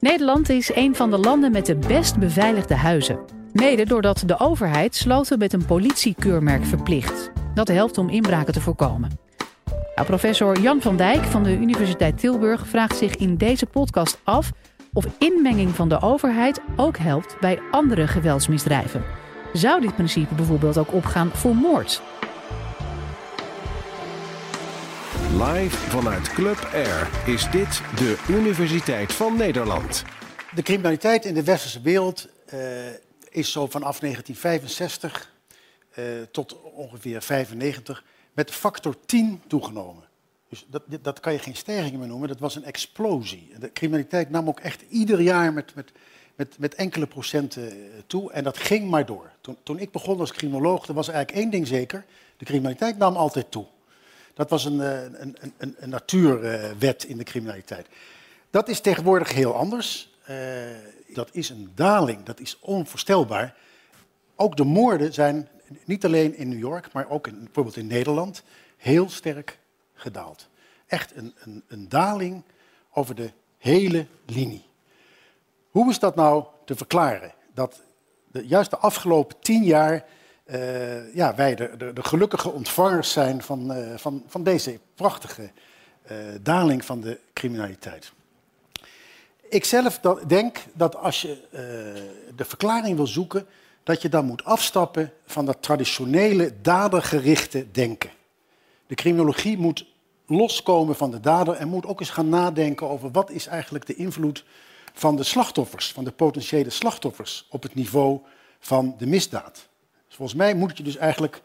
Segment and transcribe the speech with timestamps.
[0.00, 3.18] Nederland is een van de landen met de best beveiligde huizen.
[3.52, 7.30] Mede doordat de overheid sloten met een politiekeurmerk verplicht.
[7.54, 9.10] Dat helpt om inbraken te voorkomen.
[9.94, 14.52] Nou, professor Jan van Dijk van de Universiteit Tilburg vraagt zich in deze podcast af
[14.92, 19.04] of inmenging van de overheid ook helpt bij andere geweldsmisdrijven.
[19.52, 22.02] Zou dit principe bijvoorbeeld ook opgaan voor moord?
[25.40, 30.04] Live vanuit Club Air is dit de Universiteit van Nederland.
[30.54, 32.60] De criminaliteit in de westerse wereld uh,
[33.30, 35.32] is zo vanaf 1965
[35.98, 40.04] uh, tot ongeveer 95 met factor 10 toegenomen.
[40.48, 43.52] Dus dat, dat kan je geen stijging meer noemen, dat was een explosie.
[43.58, 45.92] De criminaliteit nam ook echt ieder jaar met, met,
[46.34, 49.30] met, met enkele procenten eh, toe en dat ging maar door.
[49.40, 52.04] Toen, toen ik begon als criminoloog, er was eigenlijk één ding zeker,
[52.36, 53.66] de criminaliteit nam altijd toe.
[54.34, 54.78] Dat was een,
[55.22, 57.86] een, een, een natuurwet in de criminaliteit.
[58.50, 60.18] Dat is tegenwoordig heel anders.
[60.30, 60.36] Uh,
[61.14, 63.54] dat is een daling, dat is onvoorstelbaar.
[64.36, 65.48] Ook de moorden zijn
[65.84, 68.42] niet alleen in New York, maar ook in, bijvoorbeeld in Nederland
[68.76, 69.58] heel sterk
[69.94, 70.48] gedaald.
[70.86, 72.42] Echt een, een, een daling
[72.90, 74.64] over de hele linie.
[75.70, 77.32] Hoe is dat nou te verklaren?
[77.54, 77.80] Dat
[78.32, 80.04] de, juist de afgelopen tien jaar
[80.52, 85.50] uh, ja, wij de, de, gelukkige ontvangers zijn van, uh, van, van deze prachtige
[86.10, 88.12] uh, daling van de criminaliteit.
[89.48, 91.36] Ik zelf denk dat als je
[92.36, 93.46] de verklaring wil zoeken,
[93.82, 98.10] dat je dan moet afstappen van dat traditionele dadergerichte denken.
[98.86, 99.86] De criminologie moet
[100.26, 103.94] loskomen van de dader en moet ook eens gaan nadenken over wat is eigenlijk de
[103.94, 104.44] invloed
[104.92, 108.20] van de slachtoffers, van de potentiële slachtoffers op het niveau
[108.60, 109.68] van de misdaad.
[110.10, 111.42] Dus volgens mij moet je dus eigenlijk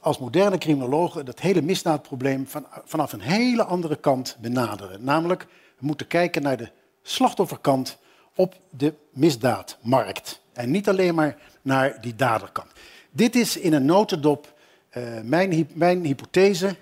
[0.00, 5.04] als moderne criminologen dat hele misdaadprobleem van, vanaf een hele andere kant benaderen.
[5.04, 5.46] Namelijk,
[5.78, 6.70] we moeten kijken naar de
[7.02, 7.98] slachtofferkant
[8.34, 10.40] op de misdaadmarkt.
[10.52, 12.70] En niet alleen maar naar die daderkant.
[13.10, 14.54] Dit is in een notendop
[14.96, 16.76] uh, mijn, mijn, hypothese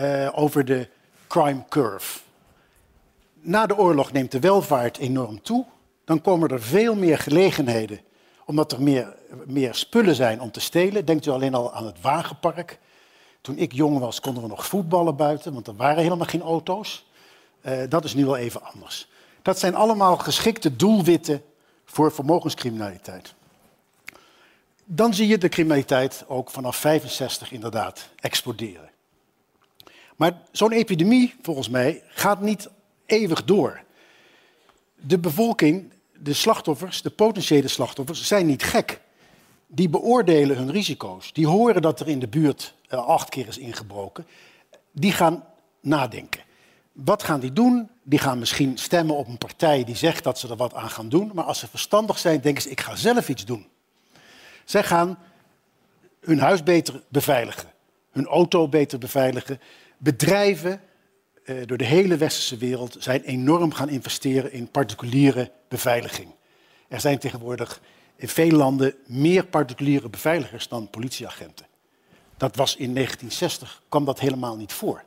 [0.00, 0.88] uh, over de
[1.26, 2.20] crime curve.
[3.40, 5.64] Na de oorlog neemt de welvaart enorm toe.
[6.04, 8.00] Dan komen er veel meer gelegenheden
[8.44, 9.16] omdat er meer,
[9.46, 11.04] meer spullen zijn om te stelen.
[11.04, 12.78] Denkt u alleen al aan het wagenpark.
[13.40, 17.06] Toen ik jong was, konden we nog voetballen buiten, want er waren helemaal geen auto's.
[17.62, 19.08] Uh, dat is nu wel even anders.
[19.42, 21.42] Dat zijn allemaal geschikte doelwitten
[21.84, 23.34] voor vermogenscriminaliteit.
[24.84, 28.90] Dan zie je de criminaliteit ook vanaf 65 inderdaad exploderen.
[30.16, 32.68] Maar zo'n epidemie, volgens mij, gaat niet
[33.06, 33.82] eeuwig door.
[34.94, 39.00] De bevolking de slachtoffers, de potentiële slachtoffers, zijn niet gek.
[39.66, 41.32] Die beoordelen hun risico's.
[41.32, 44.26] Die horen dat er in de buurt uh, acht keer is ingebroken.
[44.92, 45.44] Die gaan
[45.80, 46.42] nadenken.
[46.92, 47.90] Wat gaan die doen?
[48.02, 51.08] Die gaan misschien stemmen op een partij die zegt dat ze er wat aan gaan
[51.08, 51.30] doen.
[51.34, 53.66] Maar als ze verstandig zijn, denken ze, ik ga zelf iets doen.
[54.64, 55.18] Zij gaan
[56.20, 57.72] hun huis beter beveiligen.
[58.10, 59.60] Hun auto beter beveiligen.
[59.98, 60.80] Bedrijven
[61.44, 66.28] uh, door de hele westerse wereld zijn enorm gaan investeren in particuliere beveiliging.
[66.88, 67.80] Er zijn tegenwoordig
[68.16, 71.66] in veel landen meer particuliere beveiligers dan politieagenten.
[72.36, 75.04] Dat was in 1960, kwam dat helemaal niet voor.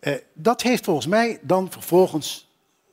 [0.00, 2.48] Uh, dat heeft volgens mij dan vervolgens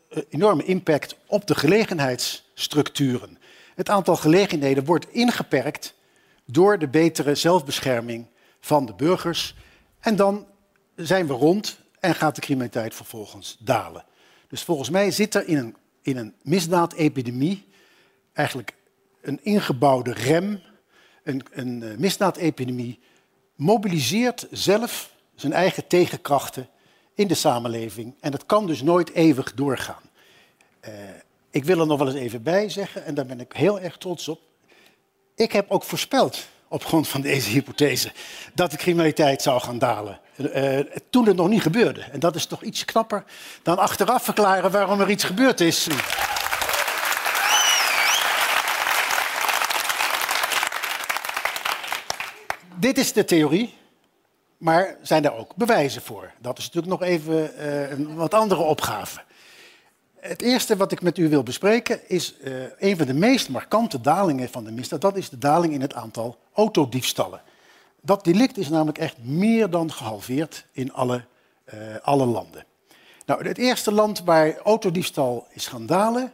[0.10, 3.38] uh, enorme impact op de gelegenheidsstructuren.
[3.76, 5.94] Het aantal gelegenheden wordt ingeperkt
[6.46, 8.26] door de betere zelfbescherming
[8.60, 9.56] van de burgers.
[10.00, 10.48] En dan
[10.96, 14.06] zijn we rond en gaat de criminaliteit vervolgens dalen.
[14.48, 17.68] Dus volgens mij zit er in een, in een misdaadepidemie
[18.34, 18.74] eigenlijk
[19.22, 20.62] een ingebouwde rem.
[21.24, 23.00] Een, een uh, misdaadepidemie
[23.56, 26.70] mobiliseert zelf zijn eigen tegenkrachten
[27.14, 28.16] in de samenleving.
[28.20, 30.04] En dat kan dus nooit eeuwig doorgaan.
[30.88, 30.92] Uh,
[31.50, 33.98] ik wil er nog wel eens even bij zeggen, en daar ben ik heel erg
[33.98, 34.42] trots op.
[35.36, 38.12] Ik heb ook voorspeld op grond van deze hypothese
[38.54, 40.20] dat de criminaliteit zou gaan dalen.
[40.38, 40.80] Uh,
[41.10, 42.02] toen het nog niet gebeurde.
[42.02, 43.24] En dat is toch iets knapper
[43.64, 45.88] dan achteraf verklaren waarom er iets gebeurd is.
[52.80, 53.74] Dit is de theorie,
[54.58, 56.32] maar zijn er ook bewijzen voor?
[56.40, 59.20] Dat is natuurlijk nog even uh, een wat andere opgave.
[60.20, 64.02] Het eerste wat ik met u wil bespreken is uh, een van de meest markante
[64.02, 65.02] dalingen van de misdaad.
[65.02, 67.42] Dat is de daling in het aantal autodiefstallen.
[68.02, 71.26] Dat delict is namelijk echt meer dan gehalveerd in alle,
[71.74, 72.66] uh, alle landen.
[73.26, 76.34] Nou, het eerste land waar autodiefstal is gaan dalen,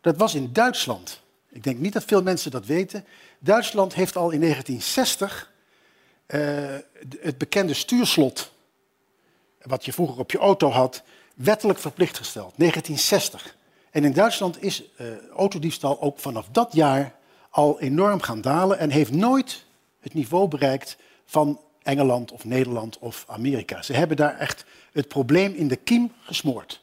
[0.00, 1.20] dat was in Duitsland.
[1.48, 3.04] Ik denk niet dat veel mensen dat weten.
[3.38, 5.50] Duitsland heeft al in 1960
[6.26, 6.40] uh,
[7.20, 8.52] het bekende stuurslot,
[9.62, 11.02] wat je vroeger op je auto had,
[11.34, 12.52] wettelijk verplicht gesteld.
[12.56, 13.56] 1960.
[13.90, 15.06] En in Duitsland is uh,
[15.36, 17.14] autodiefstal ook vanaf dat jaar
[17.52, 19.64] al enorm gaan dalen en heeft nooit
[20.00, 23.82] het niveau bereikt van Engeland of Nederland of Amerika.
[23.82, 26.80] Ze hebben daar echt het probleem in de kiem gesmoord.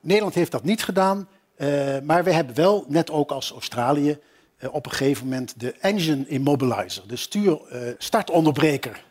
[0.00, 4.18] Nederland heeft dat niet gedaan, uh, maar we hebben wel, net ook als Australië,
[4.58, 9.04] uh, op een gegeven moment de engine immobilizer, de stuur, uh, startonderbreker,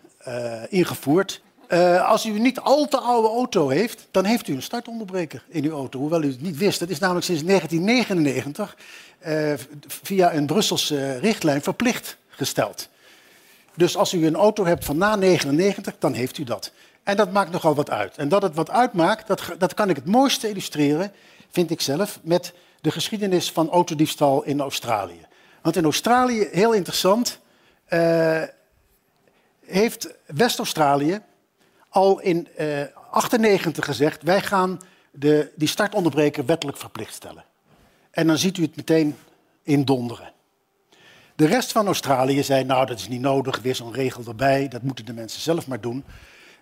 [0.69, 1.41] ingevoerd.
[2.05, 5.71] Als u niet al te oude auto heeft, dan heeft u een startonderbreker in uw
[5.71, 5.99] auto.
[5.99, 6.79] Hoewel u het niet wist.
[6.79, 8.77] Dat is namelijk sinds 1999
[9.87, 12.89] via een Brusselse richtlijn verplicht gesteld.
[13.75, 16.71] Dus als u een auto hebt van na 99, dan heeft u dat.
[17.03, 18.17] En dat maakt nogal wat uit.
[18.17, 21.11] En dat het wat uitmaakt, dat, dat kan ik het mooiste illustreren,
[21.51, 25.25] vind ik zelf, met de geschiedenis van autodiefstal in Australië.
[25.61, 27.39] Want in Australië, heel interessant,
[29.65, 31.21] heeft West-Australië
[31.95, 34.81] al in 1998 uh, gezegd: wij gaan
[35.11, 37.43] de, die startonderbreker wettelijk verplicht stellen.
[38.11, 39.15] En dan ziet u het meteen
[39.63, 40.31] in donderen.
[41.35, 44.81] De rest van Australië zei: Nou, dat is niet nodig, weer zo'n regel erbij, dat
[44.81, 46.03] moeten de mensen zelf maar doen.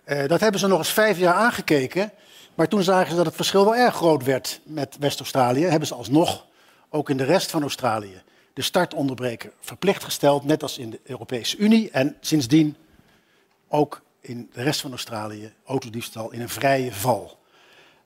[0.06, 2.12] Uh, dat hebben ze nog eens vijf jaar aangekeken.
[2.54, 5.64] Maar toen zagen ze dat het verschil wel erg groot werd met West-Australië.
[5.64, 6.46] Hebben ze alsnog,
[6.88, 8.22] ook in de rest van Australië,
[8.52, 10.44] de startonderbreker verplicht gesteld.
[10.44, 11.90] Net als in de Europese Unie.
[11.90, 12.76] En sindsdien
[13.68, 17.42] ook in de rest van Australië autodiefstal in een vrije val.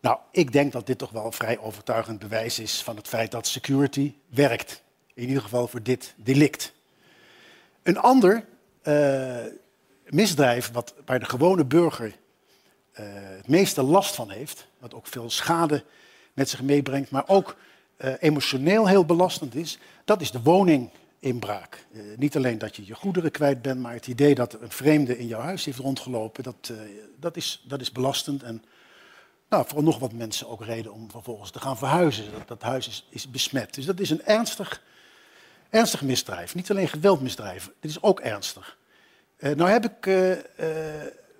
[0.01, 3.31] Nou, ik denk dat dit toch wel een vrij overtuigend bewijs is van het feit
[3.31, 4.83] dat security werkt.
[5.15, 6.73] In ieder geval voor dit delict.
[7.83, 8.45] Een ander
[8.83, 9.37] uh,
[10.09, 13.07] misdrijf wat, waar de gewone burger uh,
[13.37, 15.85] het meeste last van heeft, wat ook veel schade
[16.33, 17.57] met zich meebrengt, maar ook
[17.99, 20.43] uh, emotioneel heel belastend is, dat is de
[21.21, 21.87] woninginbraak.
[21.93, 25.19] Uh, niet alleen dat je je goederen kwijt bent, maar het idee dat een vreemde
[25.19, 26.73] in jouw huis heeft rondgelopen, dat,
[27.21, 28.43] dat, is, dat is belastend.
[28.43, 28.65] En
[29.49, 32.33] nou, voor nog wat mensen ook reden om vervolgens te gaan verhuizen.
[32.33, 33.75] Dat, dat huis is, is besmet.
[33.75, 34.83] Dus dat is een ernstig,
[35.71, 36.55] ernstig misdrijf.
[36.55, 38.77] Niet alleen geweldmisdrijven, dit is ook ernstig.
[39.39, 40.07] Uh, nou, heb ik,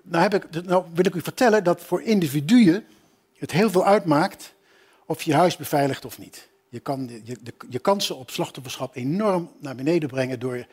[0.01, 2.85] nou, heb ik, nou wil ik u vertellen dat voor individuen
[3.37, 4.53] het heel veel uitmaakt
[5.05, 6.48] of je huis beveiligt of niet.
[6.69, 7.21] Je kan de,
[7.69, 10.65] je, kansen op slachtofferschap enorm naar beneden brengen door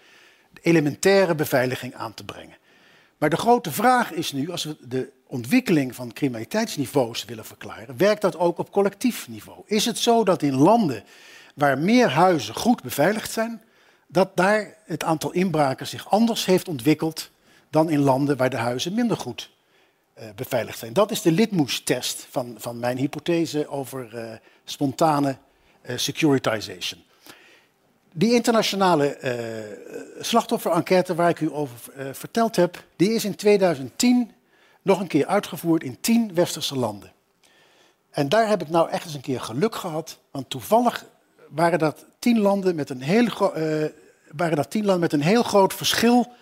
[0.62, 2.56] elementaire beveiliging aan te brengen.
[3.18, 8.20] Maar de grote vraag is nu, als we de ontwikkeling van criminaliteitsniveaus willen verklaren, werkt
[8.20, 9.62] dat ook op collectief niveau?
[9.66, 11.04] Is het zo dat in landen
[11.54, 13.62] waar meer huizen goed beveiligd zijn,
[14.06, 17.30] dat daar het aantal inbraken zich anders heeft ontwikkeld
[17.70, 19.50] dan in landen waar de huizen minder goed
[20.18, 20.92] uh, beveiligd zijn.
[20.92, 24.32] Dat is de litmus-test van, van mijn hypothese over uh,
[24.64, 25.36] spontane
[25.96, 27.02] securitization.
[28.12, 29.18] Die internationale
[30.20, 31.76] slachtofferenquête waar ik u over
[32.12, 34.32] verteld heb, die is in 2010
[34.82, 37.12] nog een keer uitgevoerd in tien westerse landen.
[38.10, 41.04] En daar heb ik nou echt eens een keer geluk gehad, want toevallig
[41.48, 43.84] waren dat tien landen met een heel, uh,
[44.30, 46.32] waren dat tien landen met een heel groot verschil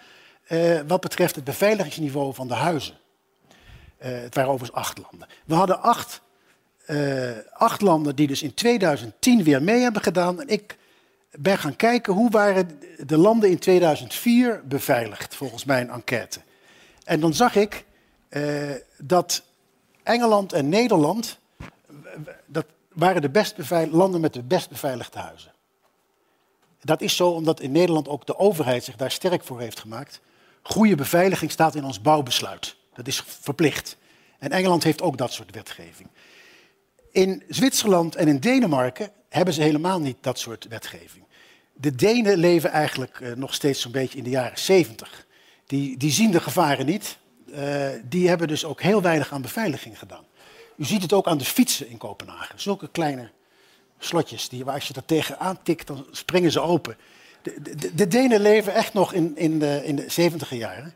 [0.48, 2.94] uh, wat betreft het beveiligingsniveau van de huizen.
[2.94, 5.28] Uh, het waren overigens acht landen.
[5.44, 6.20] We hadden acht,
[7.52, 10.40] acht landen die dus in 2010 weer mee hebben gedaan.
[10.40, 10.76] En ik
[11.30, 16.40] ben gaan kijken hoe waren de landen in 2004 beveiligd, volgens mijn enquête.
[17.04, 17.84] En dan zag ik
[18.98, 19.42] dat
[20.02, 21.38] Engeland en Nederland,
[22.46, 23.54] dat waren de best
[23.90, 25.52] landen met de best beveiligde huizen.
[26.80, 30.20] Dat is zo omdat in Nederland ook de overheid zich daar sterk voor heeft gemaakt.
[30.62, 32.76] Goede beveiliging staat in ons bouwbesluit.
[32.94, 33.96] Dat is verplicht.
[34.38, 36.08] En Engeland heeft ook dat soort wetgeving.
[37.14, 41.24] In Zwitserland en in Denemarken hebben ze helemaal niet dat soort wetgeving.
[41.72, 45.26] De Denen leven eigenlijk uh, nog steeds zo'n beetje in de jaren 70.
[45.66, 47.18] Die, die zien de gevaren niet.
[47.46, 50.24] Uh, die hebben dus ook heel weinig aan beveiliging gedaan.
[50.76, 52.60] U ziet het ook aan de fietsen in Kopenhagen.
[52.60, 53.30] Zulke kleine
[53.98, 56.96] slotjes, die, als je er tegenaan tikt, dan springen ze open.
[57.42, 60.94] De, de, de Denen leven echt nog in, in de, in de 70 jaren.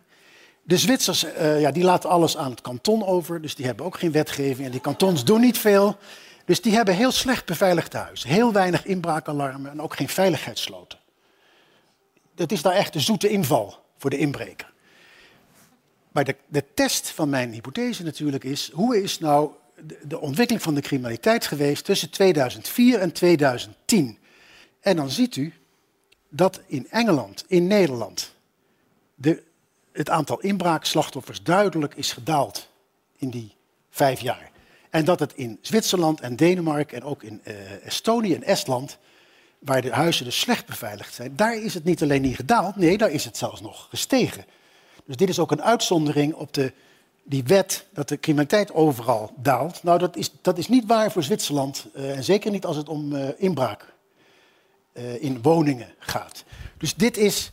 [0.68, 3.98] De Zwitsers uh, ja, die laten alles aan het kanton over, dus die hebben ook
[3.98, 4.66] geen wetgeving.
[4.66, 5.96] En die kantons doen niet veel.
[6.44, 8.28] Dus die hebben heel slecht beveiligde huizen.
[8.28, 10.98] Heel weinig inbraakalarmen en ook geen veiligheidssloten.
[12.34, 14.72] Dat is daar echt de zoete inval voor de inbreker.
[16.12, 19.50] Maar de, de test van mijn hypothese natuurlijk is, hoe is nou
[19.86, 24.18] de, de ontwikkeling van de criminaliteit geweest tussen 2004 en 2010.
[24.80, 25.54] En dan ziet u
[26.28, 28.34] dat in Engeland, in Nederland,
[29.14, 29.46] de,
[29.92, 32.68] het aantal inbraakslachtoffers duidelijk is gedaald
[33.16, 33.54] in die
[33.90, 34.50] vijf jaar.
[34.90, 37.54] En dat het in Zwitserland en Denemarken en ook in uh,
[37.86, 38.98] Estonië en Estland,
[39.58, 42.98] waar de huizen dus slecht beveiligd zijn, daar is het niet alleen niet gedaald, nee,
[42.98, 44.44] daar is het zelfs nog gestegen.
[45.04, 46.72] Dus dit is ook een uitzondering op de
[47.28, 49.82] die wet dat de criminaliteit overal daalt.
[49.82, 51.86] Nou, dat is, dat is niet waar voor Zwitserland.
[51.96, 53.96] Uh, en zeker niet als het om uh, inbraak
[55.18, 56.44] in woningen gaat.
[56.78, 57.52] Dus dit is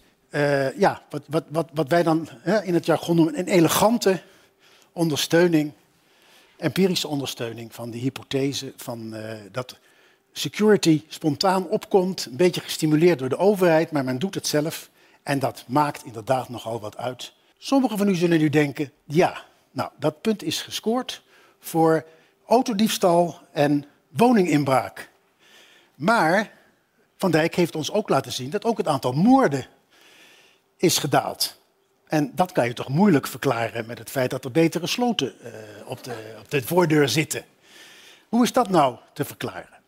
[0.78, 2.30] ja, wat, wat, wat, wat wij dan
[2.64, 4.22] in het jargon noemen een elegante
[4.92, 5.72] ondersteuning,
[6.58, 9.16] empirische ondersteuning van de hypothese van
[9.52, 9.78] dat
[10.32, 14.90] security spontaan opkomt, een beetje gestimuleerd door de overheid, maar men doet het zelf.
[15.24, 17.34] En dat maakt inderdaad nogal wat uit.
[17.58, 21.22] Sommigen van u zullen nu denken, ja, nou, dat punt is gescoord
[21.60, 22.06] voor
[22.48, 25.10] autodiefstal en woninginbraak.
[25.96, 26.52] Maar
[27.18, 29.66] Van Dijk heeft ons ook laten zien dat ook het aantal moorden
[30.78, 31.56] is gedaald.
[32.08, 35.52] En dat kan je toch moeilijk verklaren met het feit dat er betere sloten uh,
[35.86, 37.46] op, de, op de voordeur zitten.
[38.30, 39.80] Hoe is dat nou te verklaren?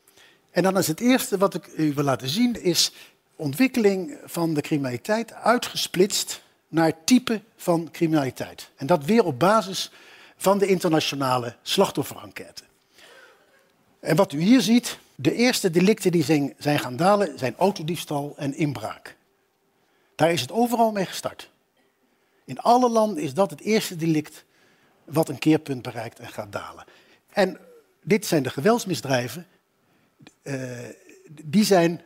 [0.52, 2.92] En dan is het eerste wat ik u wil laten zien, is
[3.36, 8.70] ontwikkeling van de criminaliteit uitgesplitst naar type van criminaliteit.
[8.76, 9.92] En dat weer op basis
[10.38, 12.64] van de internationale slachtofferenquête.
[14.00, 18.34] En wat u hier ziet, de eerste delicten die zijn, zijn gaan dalen zijn autodiefstal
[18.38, 19.17] en inbraak.
[20.18, 21.50] Daar is het overal mee gestart.
[22.46, 24.46] In alle landen is dat het eerste delict
[25.04, 26.86] wat een keerpunt bereikt en gaat dalen.
[27.30, 27.58] En
[28.04, 29.48] dit zijn de geweldsmisdrijven.
[30.44, 30.80] Uh,
[31.30, 32.02] die zijn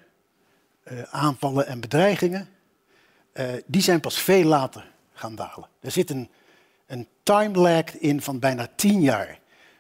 [0.84, 2.50] uh, aanvallen en bedreigingen
[3.34, 5.68] uh, die zijn pas veel later gaan dalen.
[5.80, 6.30] Er zit een,
[6.86, 9.40] een time lag in van bijna tien jaar.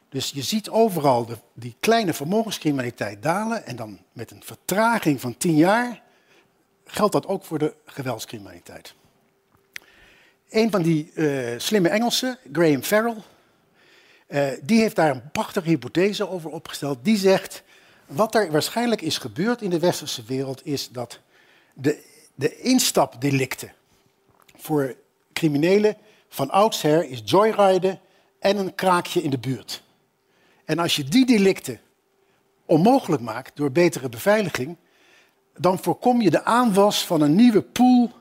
[0.10, 5.38] Dus je ziet overal de, die kleine vermogenscriminaliteit dalen en dan met een vertraging van
[5.38, 6.02] tien jaar
[6.92, 8.94] geldt dat ook voor de geweldscriminaliteit.
[10.50, 13.18] Een van die uh, slimme Engelsen, Graham Farrell,
[14.28, 16.98] uh, die heeft daar een prachtige hypothese over opgesteld.
[17.02, 17.64] Die zegt,
[18.06, 21.20] wat er waarschijnlijk is gebeurd in de westerse wereld is dat
[21.74, 22.10] de
[22.42, 23.74] de instapdelicten
[24.56, 24.96] voor
[25.34, 25.98] criminelen
[26.30, 28.00] van oudsher is joyriden
[28.40, 29.84] en een kraakje in de buurt.
[30.66, 31.80] En als je die delicten
[32.66, 34.78] onmogelijk maakt door betere beveiliging,
[35.58, 38.12] dan voorkom je de aanwas van een nieuwe pool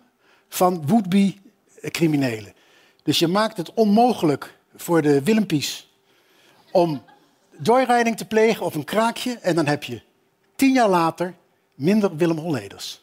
[0.48, 1.34] van would-be
[1.80, 2.54] criminelen.
[3.02, 5.90] Dus je maakt het onmogelijk voor de Willempies
[6.70, 7.02] om
[7.62, 10.02] joyriding te plegen of een kraakje en dan heb je
[10.56, 11.34] tien jaar later
[11.74, 13.02] minder Willem Holleders.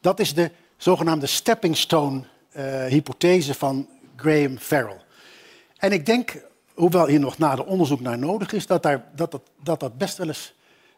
[0.00, 2.22] Dat is de zogenaamde stepping stone
[2.56, 5.00] uh, hypothese van Graham Farrell.
[5.76, 6.42] En ik denk,
[6.74, 10.16] hoewel hier nog nader onderzoek naar nodig is, dat, daar, dat, dat, dat, dat best
[10.16, 10.54] wel eens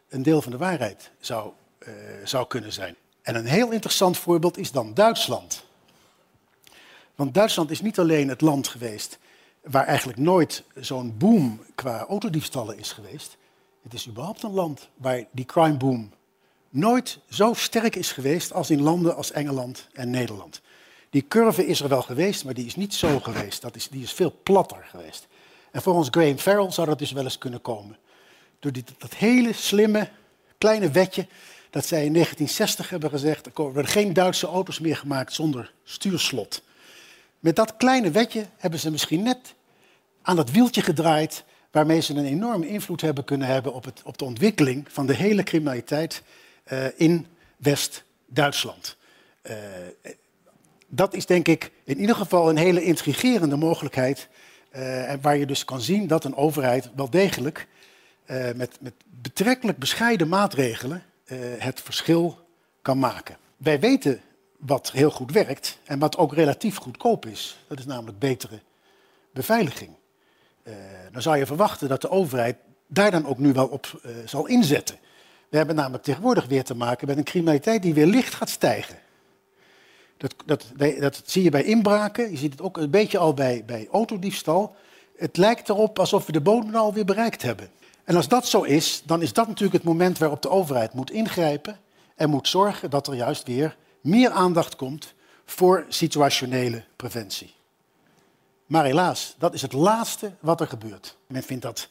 [0.09, 1.51] een deel van de waarheid zou,
[1.87, 2.95] uh, zou kunnen zijn.
[3.21, 5.65] En een heel interessant voorbeeld is dan Duitsland.
[7.15, 9.19] Want Duitsland is niet alleen het land geweest
[9.61, 13.37] waar eigenlijk nooit zo'n boom qua autodiefstallen is geweest.
[13.83, 16.11] Het is überhaupt een land waar die crime boom
[16.69, 20.61] nooit zo sterk is geweest als in landen als Engeland en Nederland.
[21.09, 23.61] Die curve is er wel geweest, maar die is niet zo geweest.
[23.61, 25.27] Dat is, die is veel platter geweest.
[25.71, 27.97] En volgens Graham Farrell zou dat dus wel eens kunnen komen.
[28.59, 30.09] Door dat hele slimme,
[30.57, 31.27] kleine wetje
[31.77, 33.45] dat zij in 1960 hebben gezegd...
[33.45, 36.61] er worden geen Duitse auto's meer gemaakt zonder stuurslot.
[37.39, 39.55] Met dat kleine wetje hebben ze misschien net
[40.21, 41.43] aan dat wieltje gedraaid...
[41.71, 45.13] waarmee ze een enorme invloed hebben kunnen hebben op, het, op de ontwikkeling van de
[45.13, 46.21] hele criminaliteit
[46.71, 48.97] uh, in West-Duitsland.
[49.43, 49.55] Uh,
[50.87, 54.27] dat is denk ik in ieder geval een hele intrigerende mogelijkheid.
[54.75, 57.67] Uh, waar je dus kan zien dat een overheid wel degelijk
[58.55, 61.03] met, met, betrekkelijk bescheiden maatregelen
[61.57, 62.39] het verschil
[62.81, 63.37] kan maken.
[63.57, 64.21] Wij weten
[64.57, 67.57] wat heel goed werkt en wat ook relatief goedkoop is.
[67.67, 68.59] Dat is namelijk betere
[69.31, 69.89] beveiliging.
[71.11, 72.57] dan zou je verwachten dat de overheid
[72.87, 74.97] daar dan ook nu wel op zal inzetten.
[75.49, 78.97] We hebben namelijk tegenwoordig weer te maken met een criminaliteit die weer licht gaat stijgen.
[80.17, 80.65] Dat, dat,
[80.99, 84.75] dat zie je bij inbraken, je ziet het ook een beetje al bij, bij autodiefstal.
[85.17, 87.69] Het lijkt erop alsof we de bodem nou alweer bereikt hebben.
[88.07, 91.11] En als dat zo is, dan is dat natuurlijk het moment waarop de overheid moet
[91.11, 91.79] ingrijpen
[92.15, 95.13] en moet zorgen dat er juist weer meer aandacht komt
[95.45, 97.53] voor situationele preventie.
[98.65, 101.17] Maar helaas, dat is het laatste wat er gebeurt.
[101.27, 101.89] Men vindt dat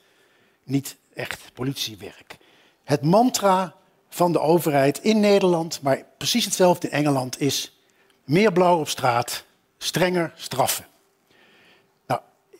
[0.64, 2.38] niet echt politiewerk
[2.86, 3.74] het mantra
[4.08, 7.80] van de overheid in Nederland, maar precies hetzelfde in Engeland, is
[8.24, 9.44] meer blauw op straat,
[9.78, 10.86] strenger straffen.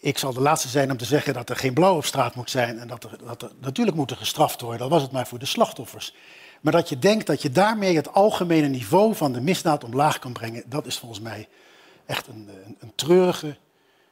[0.06, 2.50] Ik zal de laatste zijn om te zeggen dat er geen blauw op straat moet
[2.50, 5.38] zijn en dat er, dat natuurlijk moet er gestraft worden, al was het maar voor
[5.38, 6.14] de slachtoffers.
[6.60, 10.32] Maar dat je denkt dat je daarmee het algemene niveau van de misdaad omlaag kan
[10.32, 11.48] brengen, dat is volgens mij
[12.04, 13.56] echt een, een, een treurige,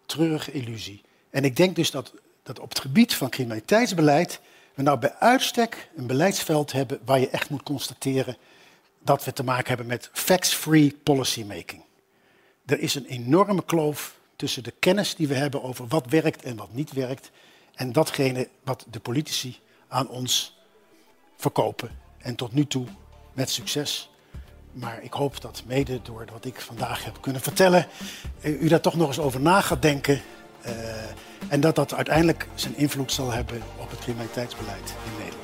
[0.06, 1.02] treurige illusie.
[1.30, 4.40] En ik denk dus dat, dat op het gebied van criminaliteitsbeleid
[4.74, 8.36] we nou bij uitstek een beleidsveld hebben waar je echt moet constateren
[8.98, 11.82] dat we te maken hebben met facts-free policymaking.
[12.66, 16.56] Er is een enorme kloof tussen de kennis die we hebben over wat werkt en
[16.56, 17.30] wat niet werkt.
[17.74, 19.58] En datgene wat de politici
[19.88, 20.56] aan ons
[21.36, 21.90] verkopen.
[22.18, 22.86] En tot nu toe
[23.32, 24.10] met succes.
[24.72, 27.86] Maar ik hoop dat mede door wat ik vandaag heb kunnen vertellen,
[28.40, 30.20] eh, u daar toch nog eens over na gaat denken.
[30.66, 30.72] Uh,
[31.48, 35.43] en dat dat uiteindelijk zijn invloed zal hebben op het criminaliteitsbeleid in Nederland.